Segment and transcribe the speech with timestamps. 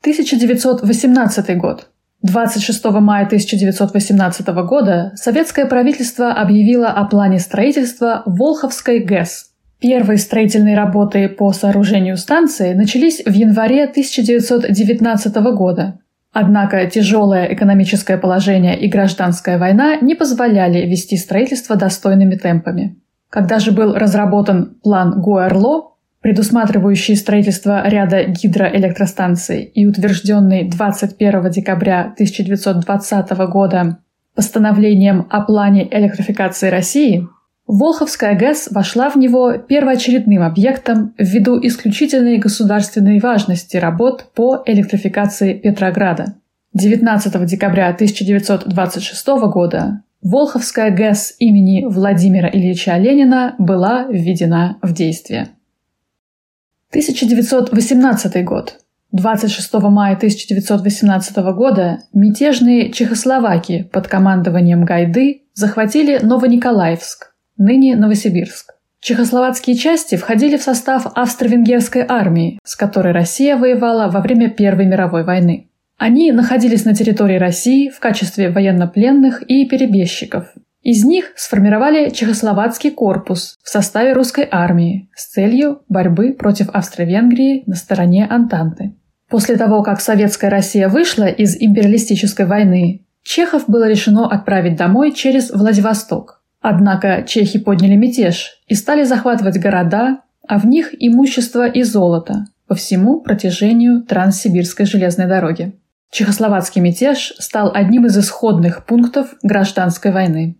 [0.01, 1.91] 1918 год.
[2.23, 9.51] 26 мая 1918 года советское правительство объявило о плане строительства Волховской ГЭС.
[9.79, 15.99] Первые строительные работы по сооружению станции начались в январе 1919 года.
[16.41, 22.95] Однако тяжелое экономическое положение и гражданская война не позволяли вести строительство достойными темпами.
[23.29, 33.31] Когда же был разработан план Гуэрло, предусматривающий строительство ряда гидроэлектростанций и утвержденный 21 декабря 1920
[33.51, 33.97] года
[34.33, 37.27] постановлением о плане электрификации России,
[37.71, 46.33] Волховская ГЭС вошла в него первоочередным объектом ввиду исключительной государственной важности работ по электрификации Петрограда.
[46.73, 55.49] 19 декабря 1926 года Волховская ГЭС имени Владимира Ильича Ленина была введена в действие.
[56.89, 58.79] 1918 год.
[59.11, 67.29] 26 мая 1918 года мятежные чехословаки под командованием Гайды захватили Новониколаевск,
[67.59, 68.73] ныне Новосибирск.
[69.01, 75.23] Чехословацкие части входили в состав австро-венгерской армии, с которой Россия воевала во время Первой мировой
[75.23, 75.69] войны.
[75.97, 80.47] Они находились на территории России в качестве военнопленных и перебежчиков.
[80.81, 87.75] Из них сформировали Чехословацкий корпус в составе русской армии с целью борьбы против Австро-Венгрии на
[87.75, 88.95] стороне Антанты.
[89.29, 95.51] После того, как советская Россия вышла из империалистической войны, чехов было решено отправить домой через
[95.51, 96.38] Владивосток.
[96.61, 102.75] Однако чехи подняли мятеж и стали захватывать города, а в них имущество и золото по
[102.75, 105.73] всему протяжению Транссибирской железной дороги.
[106.11, 110.57] Чехословацкий мятеж стал одним из исходных пунктов гражданской войны.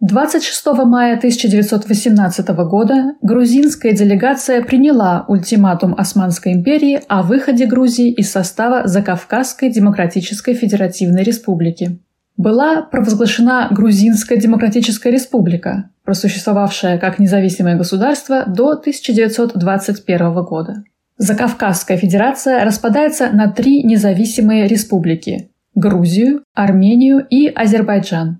[0.00, 8.86] 26 мая 1918 года грузинская делегация приняла ультиматум Османской империи о выходе Грузии из состава
[8.88, 12.00] Закавказской Демократической Федеративной Республики
[12.40, 20.84] была провозглашена Грузинская Демократическая Республика, просуществовавшая как независимое государство до 1921 года.
[21.18, 28.38] Закавказская Федерация распадается на три независимые республики– Грузию, Армению и Азербайджан.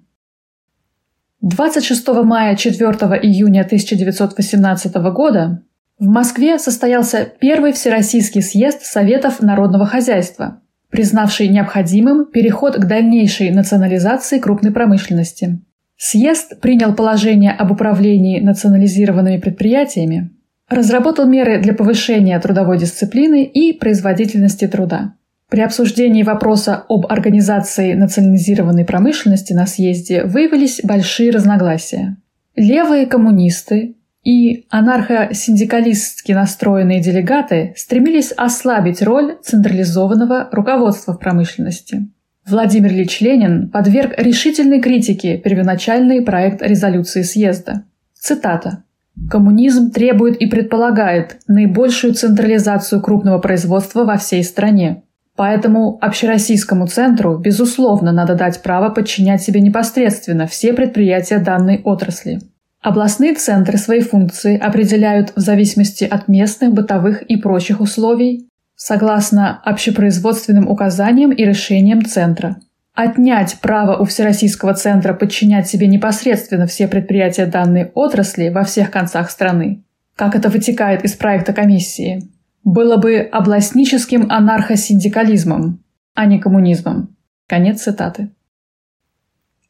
[1.42, 2.90] 26 мая 4
[3.22, 5.62] июня 1918 года
[5.98, 14.38] в Москве состоялся первый Всероссийский съезд Советов народного хозяйства, признавший необходимым переход к дальнейшей национализации
[14.38, 15.60] крупной промышленности.
[15.96, 20.30] Съезд принял положение об управлении национализированными предприятиями,
[20.68, 25.14] разработал меры для повышения трудовой дисциплины и производительности труда.
[25.50, 32.16] При обсуждении вопроса об организации национализированной промышленности на съезде выявились большие разногласия.
[32.54, 42.08] Левые коммунисты, и анархосиндикалистски настроенные делегаты стремились ослабить роль централизованного руководства в промышленности.
[42.46, 47.84] Владимир Ильич Ленин подверг решительной критике первоначальный проект резолюции съезда.
[48.14, 48.82] Цитата.
[49.28, 55.02] «Коммунизм требует и предполагает наибольшую централизацию крупного производства во всей стране.
[55.36, 62.40] Поэтому общероссийскому центру, безусловно, надо дать право подчинять себе непосредственно все предприятия данной отрасли.
[62.80, 70.66] Областные центры свои функции определяют в зависимости от местных, бытовых и прочих условий, согласно общепроизводственным
[70.66, 72.56] указаниям и решениям центра.
[72.94, 79.30] Отнять право у Всероссийского центра подчинять себе непосредственно все предприятия данной отрасли во всех концах
[79.30, 79.84] страны,
[80.16, 82.28] как это вытекает из проекта комиссии,
[82.64, 85.82] было бы областническим анархосиндикализмом,
[86.14, 87.16] а не коммунизмом.
[87.46, 88.30] Конец цитаты.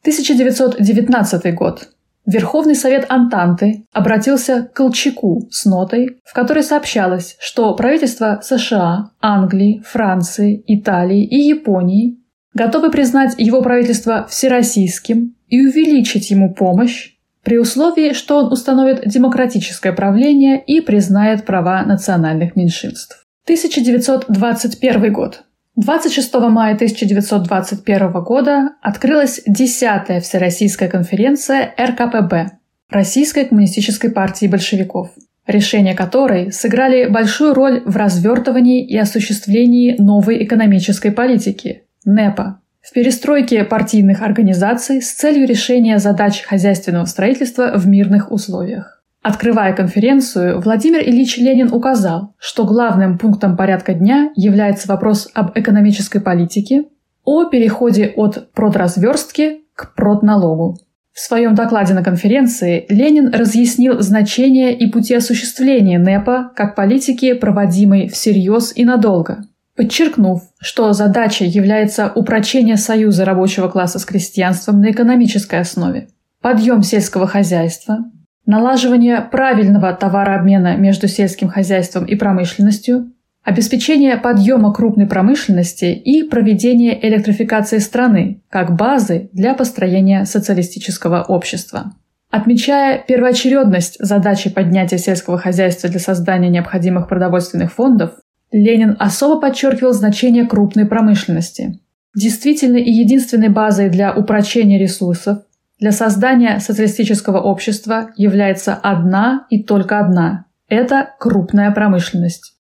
[0.03, 1.89] 1919 год.
[2.31, 9.83] Верховный совет Антанты обратился к Колчаку с нотой, в которой сообщалось, что правительства США, Англии,
[9.85, 12.21] Франции, Италии и Японии
[12.55, 19.93] готовы признать его правительство всероссийским и увеличить ему помощь при условии, что он установит демократическое
[19.93, 23.27] правление и признает права национальных меньшинств.
[23.47, 25.43] 1921 год.
[25.77, 32.59] 26 мая 1921 года открылась 10-я Всероссийская конференция РКПБ.
[32.91, 35.11] Российской коммунистической партии большевиков,
[35.47, 43.65] решения которой сыграли большую роль в развертывании и осуществлении новой экономической политики– НЭПа, в перестройке
[43.65, 49.00] партийных организаций с целью решения задач хозяйственного строительства в мирных условиях.
[49.23, 56.21] Открывая конференцию, Владимир Ильич Ленин указал, что главным пунктом порядка дня является вопрос об экономической
[56.21, 56.85] политике,
[57.25, 60.79] о переходе от продразверстки к продналогу.
[61.13, 68.09] В своем докладе на конференции Ленин разъяснил значение и пути осуществления НЭПа как политики, проводимой
[68.09, 69.45] всерьез и надолго,
[69.77, 76.09] подчеркнув, что задачей является упрочение союза рабочего класса с крестьянством на экономической основе,
[76.41, 77.99] подъем сельского хозяйства,
[78.47, 83.13] налаживание правильного товарообмена между сельским хозяйством и промышленностью,
[83.45, 91.93] обеспечение подъема крупной промышленности и проведение электрификации страны как базы для построения социалистического общества.
[92.31, 98.13] Отмечая первоочередность задачи поднятия сельского хозяйства для создания необходимых продовольственных фондов,
[98.53, 101.81] Ленин особо подчеркивал значение крупной промышленности.
[102.17, 105.39] Действительной и единственной базой для упрочения ресурсов,
[105.81, 112.55] для создания социалистического общества является одна и только одна– это крупная промышленность.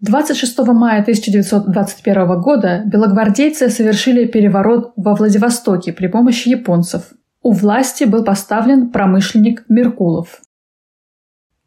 [0.00, 7.12] 26 мая 1921 года белогвардейцы совершили переворот во Владивостоке при помощи японцев.
[7.42, 10.40] У власти был поставлен промышленник Меркулов.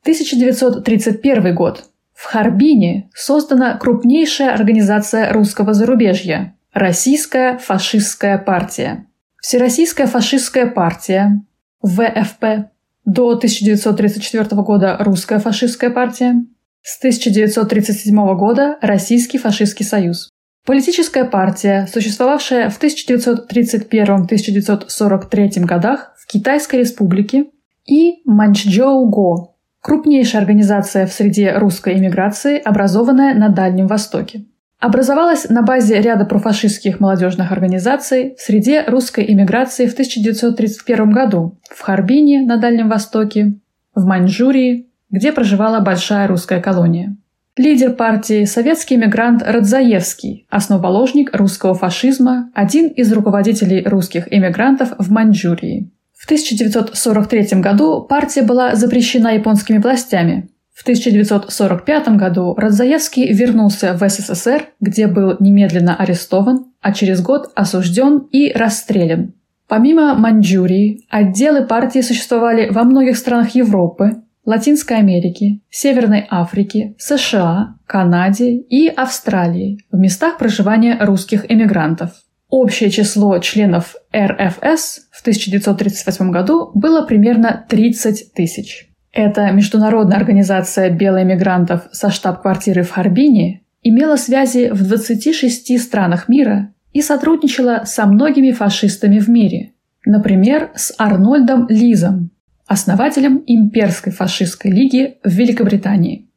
[0.04, 1.90] 1931 год.
[2.14, 9.06] В Харбине создана крупнейшая организация русского зарубежья– Российская фашистская партия.
[9.42, 11.44] Всероссийская фашистская партия,
[11.82, 12.70] ВФП,
[13.06, 16.46] до 1934 года Русская фашистская партия,
[16.84, 20.30] с 1937 года Российский фашистский союз.
[20.66, 27.46] Политическая партия, существовавшая в 1931-1943 годах в Китайской республике,
[27.88, 34.46] и Манчжоу-Го, крупнейшая организация в среде русской эмиграции, образованная на Дальнем Востоке.
[34.82, 41.80] Образовалась на базе ряда профашистских молодежных организаций в среде русской эмиграции в 1931 году в
[41.82, 43.60] Харбине на Дальнем Востоке,
[43.94, 47.16] в Маньчжурии, где проживала большая русская колония.
[47.58, 55.92] Лидер партии– советский эмигрант Радзаевский, основоположник русского фашизма, один из руководителей русских эмигрантов в Маньчжурии.
[56.18, 60.50] В 1943 году партия была запрещена японскими властями.
[60.82, 68.28] В 1945 году Радзаевский вернулся в СССР, где был немедленно арестован, а через год осужден
[68.32, 69.36] и расстрелян.
[69.68, 78.56] Помимо Маньчжурии, отделы партии существовали во многих странах Европы, Латинской Америки, Северной Африки, США, Канаде
[78.56, 82.10] и Австралии в местах проживания русских эмигрантов.
[82.50, 88.91] Общее число членов РФС в 1938 году было примерно 30 тысяч.
[89.14, 97.02] Эта международная организация белоэмигрантов со штаб-квартирой в Харбине имела связи в 26 странах мира и
[97.02, 99.74] сотрудничала со многими фашистами в мире,
[100.06, 102.32] например, с Арнольдом Лизом,
[102.68, 106.30] основателем имперской фашистской лиги в Великобритании.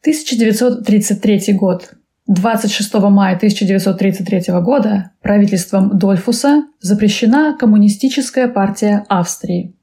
[0.00, 1.92] 1933 год.
[2.28, 9.74] 26 мая 1933 года правительством Дольфуса запрещена Коммунистическая партия Австрии.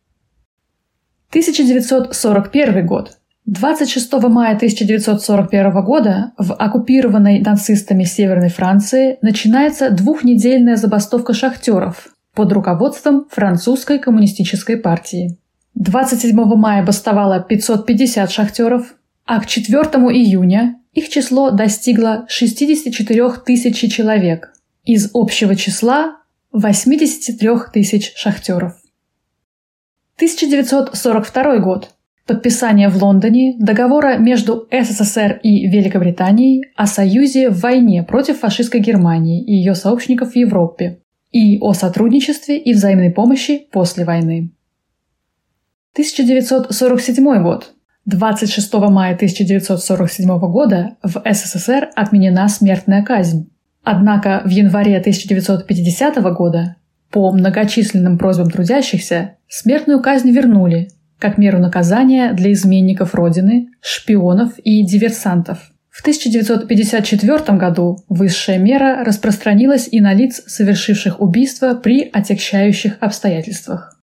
[1.29, 3.17] 1941 год.
[3.45, 13.27] 26 мая 1941 года в оккупированной нацистами Северной Франции начинается двухнедельная забастовка шахтеров, под руководством
[13.29, 15.37] французской коммунистической партии.
[15.75, 18.95] 27 мая бастовало 550 шахтеров,
[19.25, 19.81] а к 4
[20.13, 26.17] июня их число достигло 64 тысяч человек из общего числа
[26.51, 28.73] 83 тысяч шахтеров.
[30.19, 31.91] 1942 год.
[32.27, 39.41] Подписание в Лондоне договора между СССР и Великобританией о союзе в войне против фашистской Германии
[39.41, 40.99] и ее сообщников в Европе
[41.31, 44.51] и о сотрудничестве и взаимной помощи после войны.
[45.93, 47.73] 1947 год.
[48.05, 53.49] 26 мая 1947 года в СССР отменена смертная казнь.
[53.83, 56.75] Однако в январе 1950 года
[57.11, 64.85] по многочисленным просьбам трудящихся смертную казнь вернули как меру наказания для изменников Родины, шпионов и
[64.85, 73.99] диверсантов– в 1954 году высшая мера распространилась и на лиц, совершивших убийство при отягчающих обстоятельствах.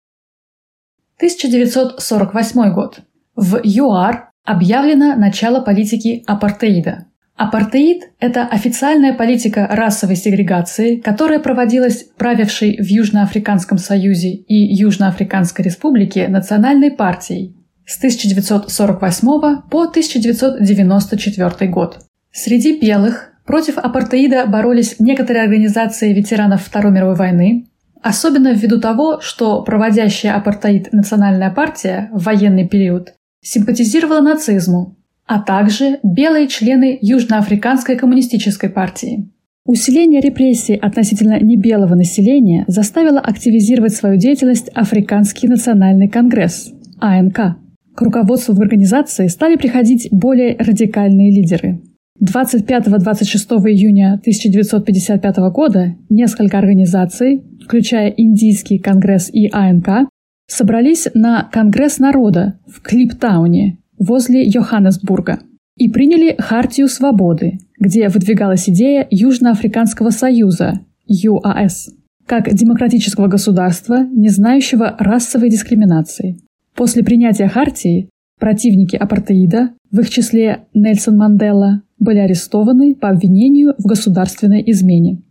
[1.19, 3.01] 1948 год.
[3.37, 7.09] В ЮАР объявлено начало политики апартеида.
[7.37, 16.29] Апартеид– это официальная политика расовой сегрегации, которая проводилась правившей в Южноафриканском Союзе и Южноафриканской Республике
[16.29, 21.99] национальной партией с 1948 по 1994 год.
[22.33, 27.67] Среди белых против апартеида боролись некоторые организации ветеранов Второй мировой войны,
[28.03, 34.97] особенно ввиду того, что проводящая апартеид национальная партия в военный период симпатизировала нацизму,
[35.27, 39.29] а также белые члены Южноафриканской коммунистической партии.
[39.65, 47.57] Усиление репрессий относительно небелого населения заставило активизировать свою деятельность Африканский национальный конгресс– АНК.
[47.95, 51.81] К руководству в организации стали приходить более радикальные лидеры.
[52.21, 60.09] 25-26 июня 1955 года несколько организаций, включая Индийский конгресс и АНК,
[60.49, 65.41] собрались на Конгресс народа в Клиптауне возле Йоханнесбурга
[65.77, 71.91] и приняли Хартию свободы, где выдвигалась идея Южноафриканского союза ЮАС
[72.27, 76.39] как демократического государства, не знающего расовой дискриминации.
[76.75, 83.87] После принятия Хартии противники апартеида, в их числе Нельсон Мандела, были арестованы по обвинению в
[83.87, 85.23] государственной измене.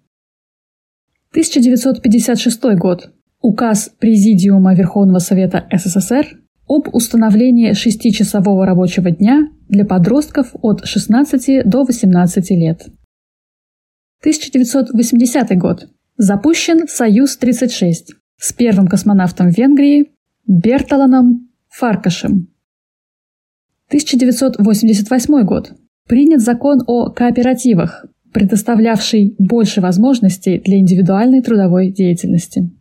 [1.31, 3.11] 1956 год.
[3.41, 6.39] Указ Президиума Верховного Совета СССР
[6.71, 12.87] об установлении шестичасового рабочего дня для подростков от 16 до 18 лет.
[14.21, 15.89] 1980 год.
[16.15, 17.93] Запущен Союз-36
[18.37, 20.11] с первым космонавтом Венгрии
[20.47, 22.47] Бертоланом Фаркашем.
[23.87, 25.73] 1988 год.
[26.07, 32.71] Принят закон о кооперативах, предоставлявший больше возможностей для индивидуальной трудовой деятельности.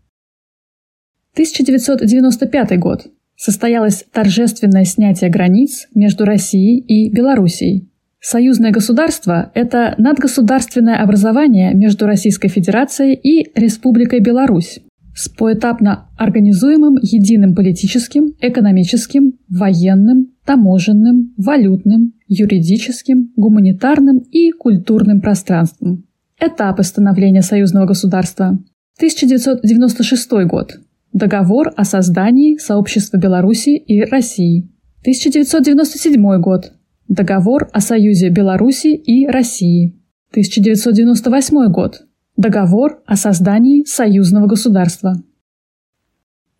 [1.34, 7.88] 1995 год состоялось торжественное снятие границ между Россией и Белоруссией.
[8.20, 14.80] Союзное государство– это надгосударственное образование между Российской Федерацией и Республикой Беларусь
[15.14, 26.04] с поэтапно организуемым единым политическим, экономическим, военным, таможенным, валютным, юридическим, гуманитарным и культурным пространством.
[26.38, 28.58] Этапы становления союзного государства.
[28.98, 30.78] 1996 год.
[31.12, 34.70] Договор о создании Сообщества Беларуси и России.
[35.00, 36.72] 1997 год.
[37.08, 39.98] Договор о Союзе Беларуси и России.
[40.30, 42.02] 1998 год.
[42.36, 45.14] Договор о создании союзного государства.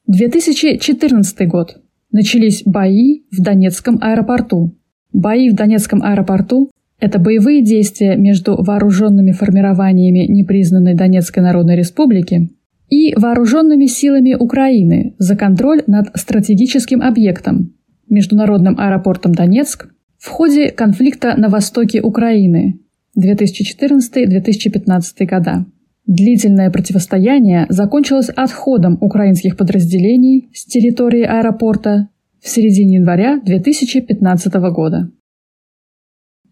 [0.09, 1.81] 2014 год.
[2.11, 4.77] Начались бои в Донецком аэропорту.
[5.13, 12.51] Бои в Донецком аэропорту– это боевые действия между вооруженными формированиями непризнанной Донецкой Народной Республики
[12.91, 17.75] и вооруженными силами Украины за контроль над стратегическим объектом–
[18.11, 22.81] Международным аэропортом Донецк в ходе конфликта на востоке Украины
[23.17, 25.65] 2014-2015 года.
[26.07, 32.09] Длительное противостояние закончилось отходом украинских подразделений с территории аэропорта
[32.43, 35.13] в середине января 2015 года.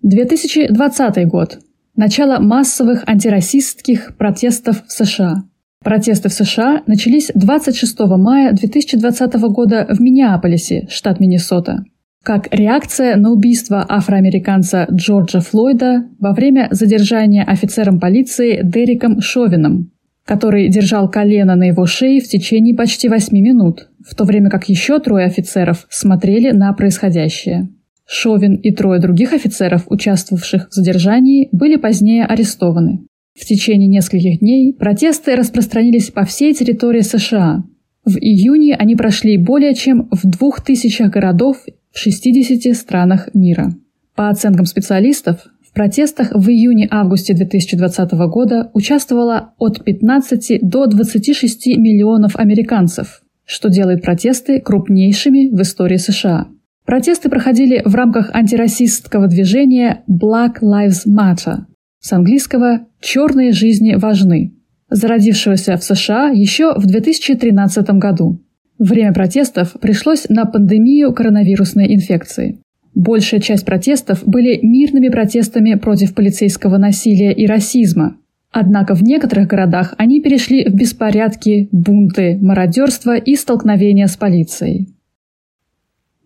[0.03, 1.59] 2020 год.
[1.97, 5.43] Начало массовых антирасистских протестов в США.
[5.83, 11.85] Протесты в США начались 26 мая 2020 года в Миннеаполисе, штат Миннесота,
[12.25, 19.93] как реакция на убийство афроамериканца Джорджа Флойда во время задержания офицером полиции Дериком Шовином,
[20.25, 24.69] который держал колено на его шее в течение почти восьми минут, в то время как
[24.69, 27.69] еще трое офицеров смотрели на происходящее.
[28.05, 33.08] Шовин и трое других офицеров, участвовавших в задержании, были позднее арестованы.
[33.39, 37.63] В течение нескольких дней протесты распространились по всей территории США.
[38.05, 41.59] В июне они прошли более чем в двух тысячах городов
[41.93, 43.75] в 60 странах мира.
[44.17, 52.35] По оценкам специалистов, в протестах в июне-августе 2020 года участвовало от 15 до 26 миллионов
[52.35, 56.49] американцев, что делает протесты крупнейшими в истории США.
[56.85, 61.68] Протесты проходили в рамках антирасистского движения Black Lives Matter,
[62.01, 64.55] с английского «черные жизни важны»,
[64.91, 68.41] зародившегося в США еще в 2013 году.
[68.79, 72.61] Время протестов пришлось на пандемию коронавирусной инфекции.
[72.95, 78.17] Большая часть протестов были мирными протестами против полицейского насилия и расизма.
[78.51, 84.95] Однако в некоторых городах они перешли в беспорядки, бунты, мародерство и столкновения с полицией.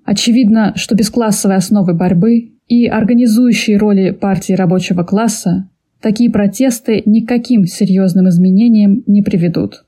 [0.04, 5.68] Очевидно, что без классовой основы борьбы и организующей роли партии рабочего класса
[6.00, 9.84] такие протесты никаким серьезным изменениям не приведут.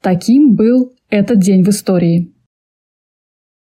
[0.00, 2.32] Таким был этот день в истории.